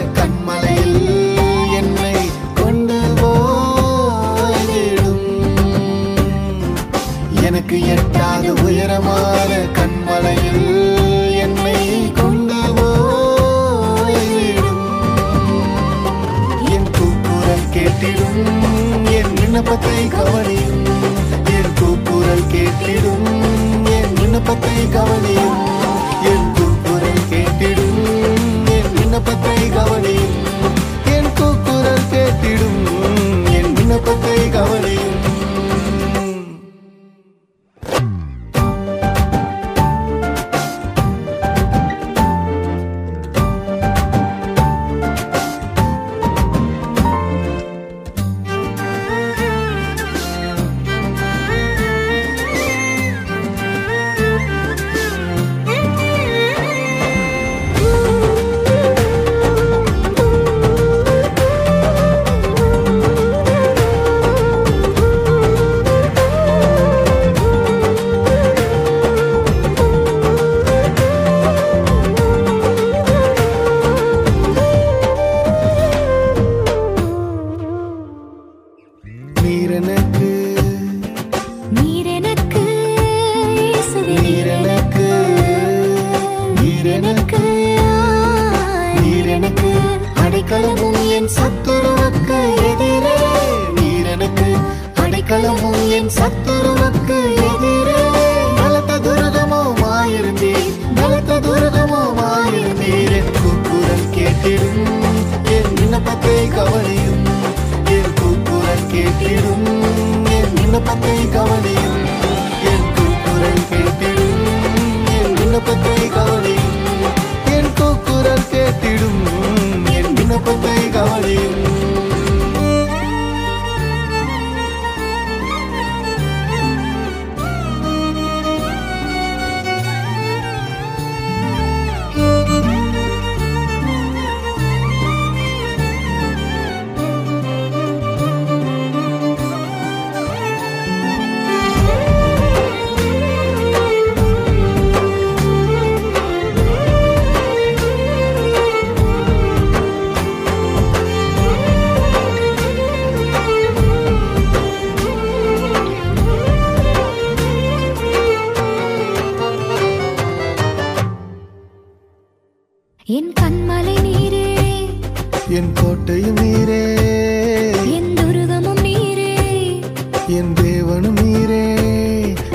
[170.27, 171.63] میرے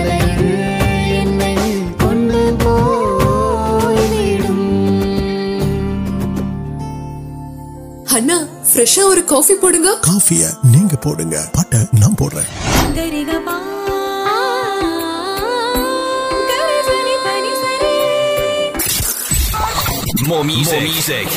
[8.16, 8.36] அண்ணா
[8.70, 10.44] ஃப்ரெஷ்ஷா ஒரு காஃபி போடுங்க காஃபிய
[10.74, 12.50] நீங்க போடுங்க பட்ட நான் போடுறேன்
[20.28, 20.74] More music.
[20.74, 21.28] More music.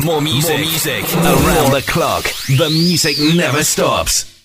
[0.00, 0.48] More music.
[0.50, 1.04] More music.
[1.24, 4.37] Around the clock, the music never stops.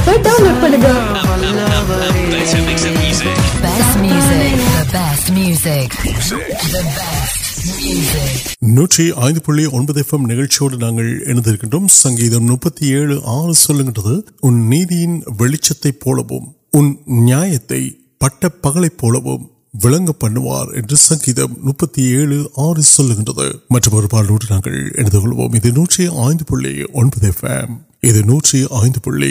[0.00, 0.98] put down the polygon.
[3.60, 4.52] Best music.
[4.72, 5.88] The best music.
[6.68, 7.28] The best.
[8.74, 14.14] நூற்றி ஐந்து புள்ளி ஒன்பது எஃப்எம் நிகழ்ச்சியோடு நாங்கள் இணைந்திருக்கின்றோம் சங்கீதம் முப்பத்தி ஏழு ஆறு சொல்லுகின்றது
[14.48, 16.90] உன் நீதியின் வெளிச்சத்தை போலவும் உன்
[17.24, 17.80] நியாயத்தை
[18.20, 25.20] பட்ட பகலை போலவும் விளங்க பண்ணுவார் என்று சங்கீதம் முப்பத்தி ஏழு ஆறு சொல்லுகின்றது மற்றும் பாடலோடு நாங்கள் இணைந்து
[25.20, 26.72] கொள்வோம் இது நூற்றி ஐந்து புள்ளி
[27.02, 29.30] ஒன்பது எஃப்எம் یہ نوٹ آئی پڑے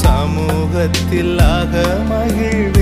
[0.00, 1.76] سموتی لگ
[2.08, 2.77] مہی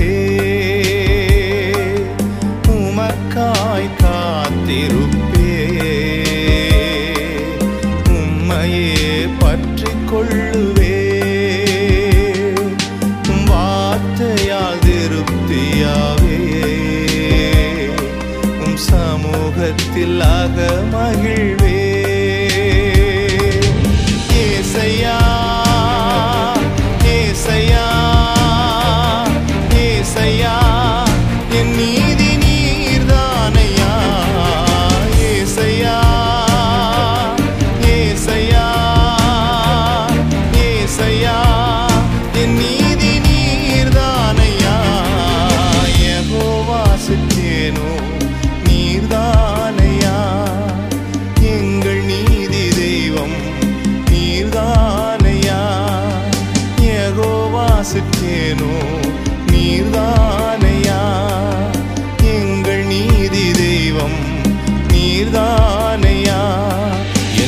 [66.25, 66.41] یا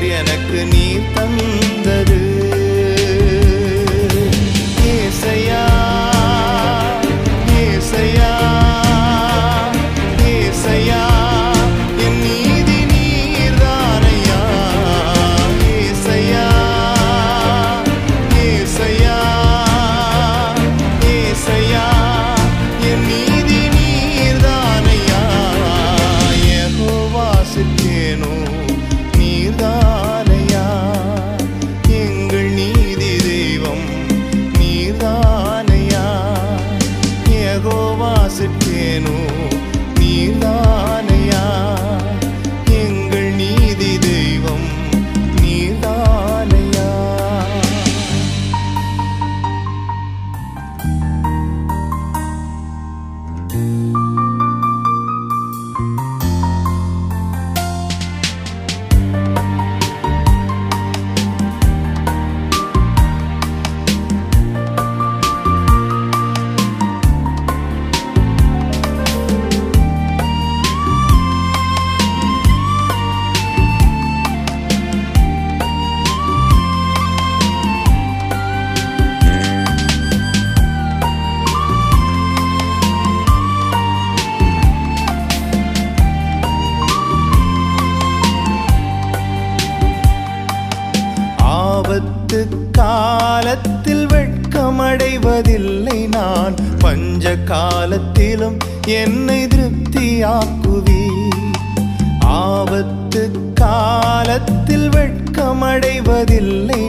[0.02, 1.77] ان کو نہیں تند
[102.26, 103.18] آپت
[103.58, 104.34] کا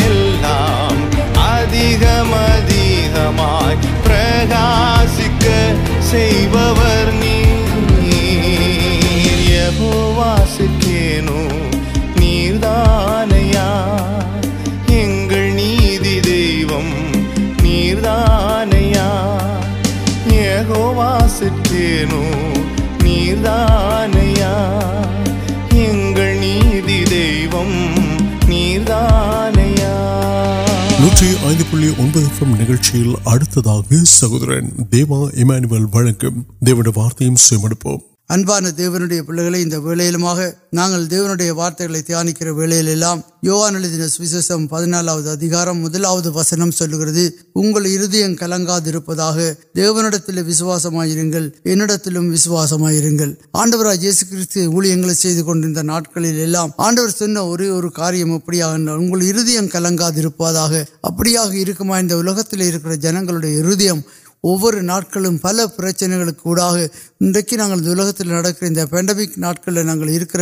[4.44, 5.44] اداسک
[31.00, 31.08] نو
[32.46, 32.76] نہدر
[34.92, 35.28] دیواو
[37.56, 38.13] وارتمپ
[41.50, 42.22] وارتگل پہ
[44.84, 45.34] نال گا
[48.38, 49.38] کل گا دیکھا
[49.76, 50.96] دیوت انسوسم
[53.52, 54.26] آنڈو جیسے
[56.14, 58.24] کلیاں آنڈو سنے اور کاریہ
[59.72, 60.10] کل گا
[61.02, 61.22] اب
[63.00, 63.30] جنگ
[64.44, 64.70] وہ
[65.42, 66.16] پل پرچنے
[67.42, 69.94] کے نا لگکیا پینڈمک ناٹک نا
[70.32, 70.40] کر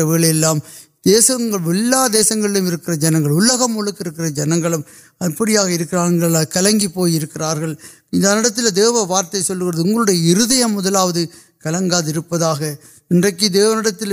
[1.05, 4.75] دیس جنگ لوگ جنگل
[5.21, 5.47] ابھی
[6.53, 7.75] کل
[8.13, 11.13] گیار انو وارت ہوئے ہرد مدو
[11.63, 12.17] کل گایٹ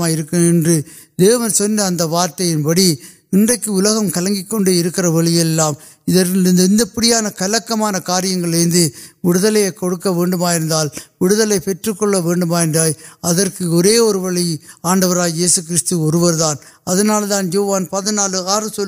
[0.00, 0.80] وسواسمے
[1.18, 2.94] دیون سن وارتن بڑی
[3.32, 7.72] انلم کلکر ویمپڑان کلک
[8.04, 8.88] کاریہ
[9.24, 10.08] اوکے
[11.20, 12.54] اودل پیٹ کلو
[13.22, 14.30] ادھر وہرے اور وو
[14.82, 18.80] آڈر جیسو کور داندان جوان پہ نال آرگ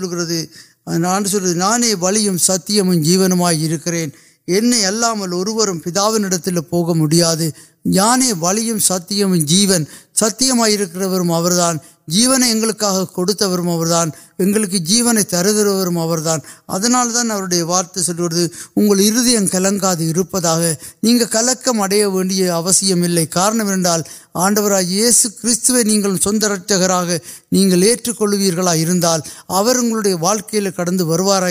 [0.98, 7.50] نانے بل ستیہم جیو نمکر ایامل اور پاوت پواسے
[7.84, 11.76] یان و ستیہم جیون ستیہم کرم دان
[12.08, 14.10] جیونے کڑھان
[14.78, 19.94] جیونے تر گروان اتنا دن وارت سلے اگر ہر کل گا
[21.32, 21.82] کلکم
[23.30, 23.86] کارنمنٹ
[24.34, 25.82] آنوریس کمرے
[30.12, 31.48] کلوکل کڑوارا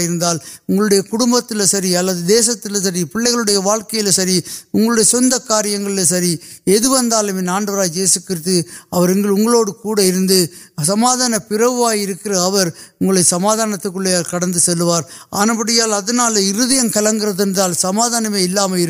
[1.01, 10.21] کٹبت سی اللہ دیس تری پڑے واقعی سر اگر سند کاریہ سر یہ آنڈراسک کریو
[10.85, 12.05] سمادان پوائ
[13.23, 18.85] سما کٹ سوار آنپیاں ادارے ہردیم کل گرد سماانے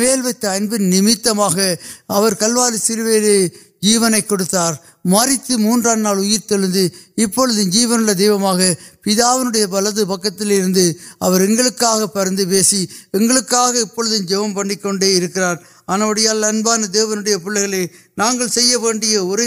[2.39, 4.76] کلوار سلو ஜீவனை கொடுத்தார்
[5.08, 12.46] மறித்து மூன்றாம் நாள் உயிர் தெழுந்து இப்பொழுது ஜீவனுள்ள தெய்வமாக பிதாவினுடைய வலது பக்கத்தில் இருந்து அவர் எங்களுக்காக பறந்து
[12.46, 17.82] பேசி எங்களுக்காக இப்பொழுதும் ஜெபம் பண்ணிக்கொண்டே இருக்கிறார் ஆனபடியால் அன்பான தேவனுடைய பிள்ளைகளே
[18.14, 19.46] நாங்கள் செய்ய வேண்டிய ஒரே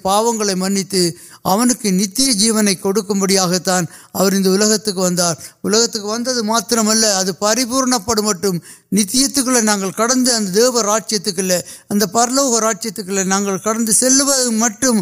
[0.03, 1.11] پاس منتظر
[1.44, 8.58] அவனுக்கு நித்திய ஜீவனை கொடுக்கும்படியாகத்தான் அவர் இந்த உலகத்துக்கு வந்தார் உலகத்துக்கு வந்தது மாத்திரமல்ல அது பரிபூர்ணப்படும் மட்டும்
[8.96, 15.00] நித்தியத்துக்குள்ளே நாங்கள் கடந்து அந்த தேவ ராட்சியத்துக்குள்ளே அந்த பரலோக ராட்சியத்துக்குள்ளே நாங்கள் கடந்து செல்வது மட்டும்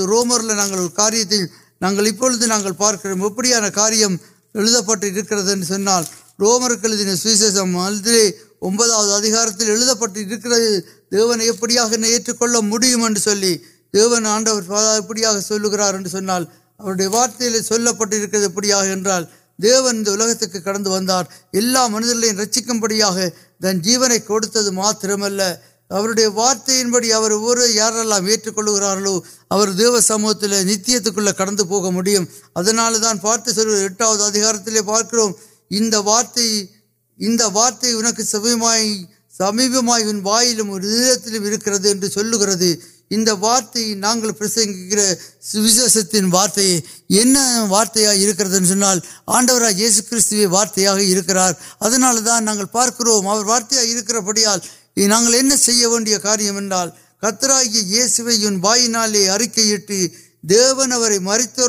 [0.06, 1.44] رومرل کاریہ
[2.78, 4.06] پارکان کاریہ
[4.84, 6.02] پٹرال
[6.40, 8.30] رومر کے لیے سیشیز مل جی
[8.62, 9.64] اب کار پہ
[11.12, 13.56] دیونے ایپیاں کل مجھے
[13.94, 14.70] دیون آڈر
[16.90, 18.82] گے وارت پہ اڑیا
[19.62, 20.16] دیون و
[22.38, 23.00] رکن بڑی
[23.62, 24.02] تن جیم
[26.34, 28.12] وارت یا بڑی یار ایل
[28.56, 33.48] گو دیو سموت نکل کڑھیں پارتار پارک
[34.84, 35.14] وارت
[35.96, 36.38] وارت
[37.18, 37.40] ان
[38.18, 38.20] سمپ
[39.38, 42.44] سمپمائی ان وائی لوگ
[43.10, 43.76] انارتگ وارت
[47.68, 47.98] وارتہ
[49.26, 49.88] آڈو یہ
[50.20, 50.80] سی وارتہ
[51.80, 53.74] اگر پارک وارت
[54.24, 56.84] پڑھایا کاریہما
[57.22, 59.02] کترا یہ سائنا
[59.34, 61.68] ارکن مریتر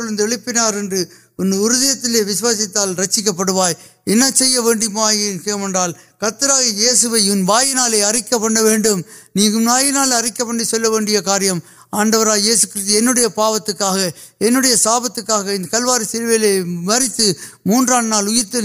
[1.40, 9.00] உன் உருதயத்திலே விசுவாசித்தால் ரட்சிக்கப்படுவாய் என்ன செய்ய வேண்டுமாயின் கேமென்றால் கத்தராக இயேசுவை உன் வாயினாலே அறிக்கை பண்ண வேண்டும்
[9.32, 11.60] நீ உன் வாயினால் அறிக்கை பண்ணி சொல்ல வேண்டிய காரியம்
[11.92, 13.98] ஆண்டவராக இயேசு கிறிஸ்து என்னுடைய பாவத்துக்காக
[14.38, 16.52] என்னுடைய சாபத்துக்காக இந்த கல்வாரி சிறுவையிலே
[16.84, 17.26] மறித்து
[17.62, 18.62] மூன்றாம் நாள் உயிர்த்த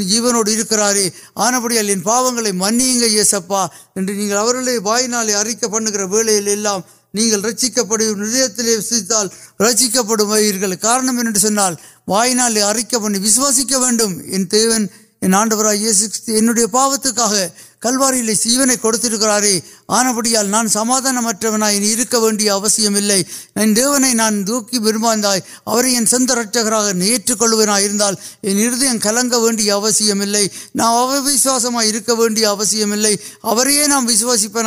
[7.16, 9.26] نہیںک ہردال
[9.60, 11.20] رچر کارنم
[12.08, 17.06] وائی نال اریک بنواسک ویٹ یہ دی آنڈو پاپت
[17.82, 21.06] کلوارے سیونے کے آنا پڑھا نان سماعت
[24.14, 25.24] نان دور بربائز
[25.66, 27.86] ہرد کل گیام
[30.74, 30.96] نام
[32.76, 34.66] کرے نام وسوسیپاؤن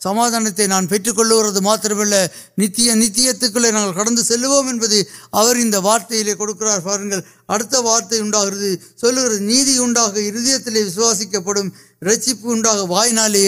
[0.00, 2.16] சமாதானத்தை நான் பெற்றுக்கொள்ளுகிறது மாத்திரமல்ல
[2.54, 4.98] நித்திய நித்தியத்துக்குள்ளே நாங்கள் கடந்து செல்லுவோம் என்பது
[5.30, 11.70] அவர் இந்த வார்த்தையிலே கொடுக்கிறார் பாருங்கள் அடுத்த வார்த்தை உண்டாகிறது சொல்லுகிறது நீதி உண்டாக இருதயத்திலே விசுவாசிக்கப்படும்
[12.02, 13.42] ரட்சிப்பு உண்டாக வாய்நாளே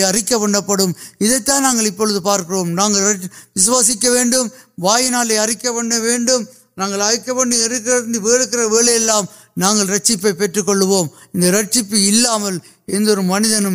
[12.88, 13.69] انور منگا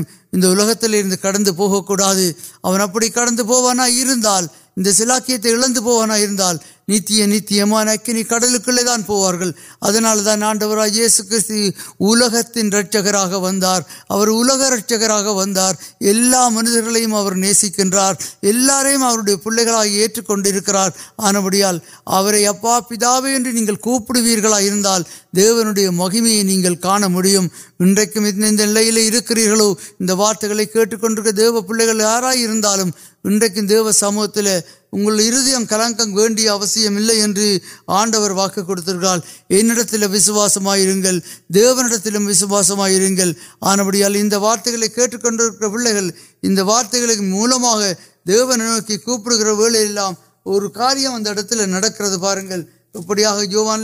[1.86, 3.86] کٹانا
[4.92, 6.36] سلاکت اِن
[6.87, 11.59] நித்திய நித்தியமான அக்கினி கடலுக்குள்ளே தான் போவார்கள் அதனால தான் ஆண்டவராய் இயேசு கிறிஸ்து
[11.97, 20.93] உலகத்தின் இரட்சகராக வந்தார் அவர் உலக இரட்சகராக வந்தார் எல்லா மனிதர்களையும் அவர் நேசிக்கின்றார் எல்லாரையும் அவருடைய பிள்ளைகளாக ஏற்றுக்கொண்டிருக்கிறார்
[33.28, 34.84] انو سم کلک
[36.60, 38.60] ویسہ آڈر واقع
[40.06, 40.68] وسواسم
[41.50, 43.94] دیونیٹ تمہیں سائن آنپڑ
[44.34, 45.26] وارتگل کٹک
[45.62, 49.18] پیلے وارتگی موکی کو
[49.58, 49.76] ول
[50.70, 52.62] کارکن
[52.94, 53.78] ابھی یو وار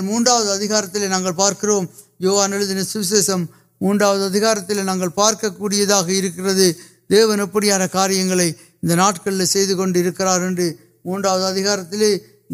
[0.00, 1.80] موکار پارکرو
[2.20, 3.44] یوگان سوشیم
[3.80, 5.86] موٹا پارک كری
[6.28, 6.48] كر
[7.10, 8.50] دیونان کاریہ
[9.76, 10.60] کنکر
[11.04, 11.94] موکارت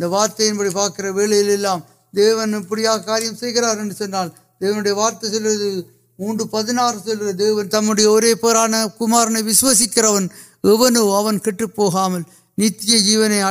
[0.03, 1.81] وارت یا پاکر ولان
[2.14, 3.31] دیونیا کاریہ
[4.61, 5.81] دیوار وارت سے
[6.19, 6.62] مو پہ
[7.71, 8.35] تمہیا
[10.64, 13.42] وہ نیونے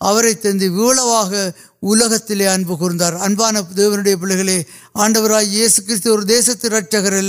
[0.00, 1.40] اڑی تند وولہ
[1.82, 4.62] الکت ابردار ابان دیوی پے
[4.94, 7.20] آڈر اور دیش ترچرچر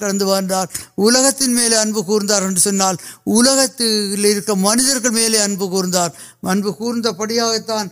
[0.00, 1.96] کلر تین اب
[4.56, 6.10] منظر میلے ابردار
[6.42, 7.86] ابند پڑیتکر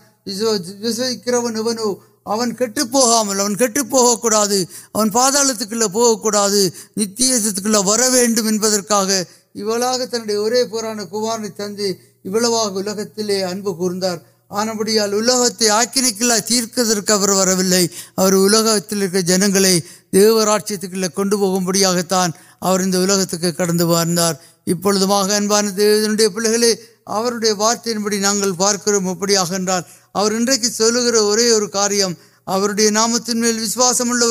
[2.58, 4.64] کٹ پوامل کٹا ہے
[5.12, 6.46] پاڑتکا
[6.96, 7.20] نت
[9.66, 11.80] واقع تنڈے وہارے تند
[12.24, 14.16] ادار
[14.50, 19.56] آن بڑی اوکتے آکر کی تیار ویو ٹری جنگ
[20.12, 20.58] دیورا
[21.16, 22.12] کن پویات
[23.32, 23.70] کٹر
[27.06, 28.88] اب ان پے وارتین بڑے نا پارک
[30.62, 34.22] کی سلکر اور کاریہمرے نام تین میل وسواسمک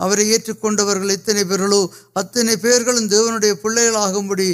[0.00, 4.52] اتنے پی اتنے پیو نو پہمبر علاقے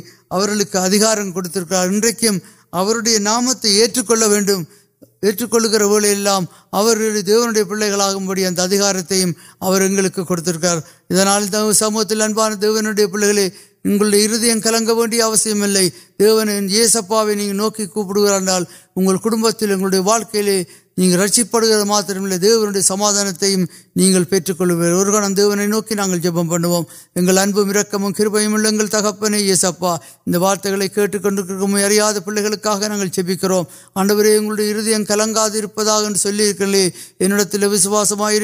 [2.72, 3.52] ادارے نام
[4.09, 4.22] کل
[6.73, 9.81] وہاں دیو پڑی ادھر تیمار
[11.73, 12.15] سموتی
[12.61, 13.49] دیوی پے
[14.17, 14.61] ہرگیم
[15.09, 19.35] دیوسپی نوکر
[20.05, 20.62] واقعی
[20.96, 23.44] پڑھیں سماعت
[23.96, 29.85] نہیں نوکی جپم پڑوکل تک پہ سپ
[30.35, 33.62] وارتگل کنیاد پہلے جبکہ
[33.94, 36.52] آنڈر ہردا دن سلے
[37.20, 38.38] انسواسمیں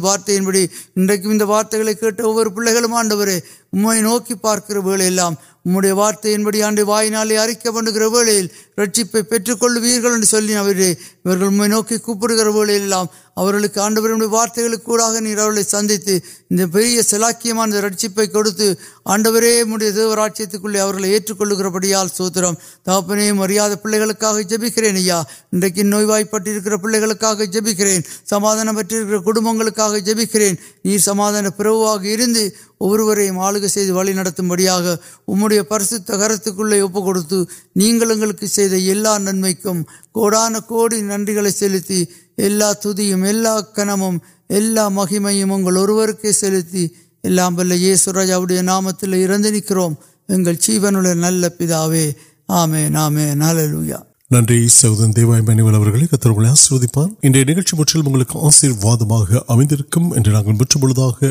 [0.00, 3.38] پاؤتم وارت یا پہ آڈر
[3.72, 4.70] موکی پارک
[5.64, 6.76] وم وارت یا ان
[7.52, 7.82] کے پو
[12.24, 12.70] گروپروک
[13.36, 15.90] وقت آڈر وارتگل سند
[17.02, 17.30] سلا
[17.76, 18.72] رکشپ کتنے
[19.04, 19.40] آنڈر
[19.80, 22.44] دیور آرٹکل گرپیا سوتر
[22.84, 24.96] تمہار پایا جبکرین
[25.84, 27.86] نو وائرک پہ جبکر
[28.26, 28.58] سماد
[29.76, 31.68] کڑبکرین سماعت پہ
[32.82, 33.66] اور آلگا
[37.76, 39.72] انسا نمک کو
[40.12, 42.04] کوڑان کو ننگی
[42.38, 44.02] یلا کنم
[44.90, 46.86] مہیم اگر سلتی
[47.24, 49.88] ابھی یہ سوجی نام تردی نکرو
[50.28, 51.72] یہ جیون نل پے
[52.48, 55.42] آمیں نام نلویہ ننری سہودر دیوائے
[56.06, 59.02] کتنے آسروپان نکلچی مجھے آشیواد